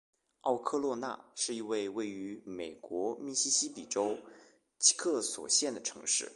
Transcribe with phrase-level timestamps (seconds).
[0.41, 4.17] 奥科洛纳是一个位于美国密西西比州
[4.79, 6.27] 奇克索县的城市。